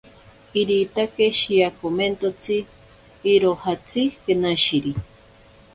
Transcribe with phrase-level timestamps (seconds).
[0.59, 2.55] Iritake shiakomentotsi
[3.33, 4.93] irojatsi kenashiri.